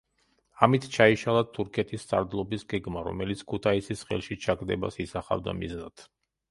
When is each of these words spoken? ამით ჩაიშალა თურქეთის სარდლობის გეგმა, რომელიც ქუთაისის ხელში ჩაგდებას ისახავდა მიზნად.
ამით 0.67 0.87
ჩაიშალა 0.95 1.43
თურქეთის 1.57 2.05
სარდლობის 2.13 2.65
გეგმა, 2.73 3.05
რომელიც 3.11 3.45
ქუთაისის 3.55 4.03
ხელში 4.09 4.43
ჩაგდებას 4.49 5.03
ისახავდა 5.09 5.59
მიზნად. 5.63 6.11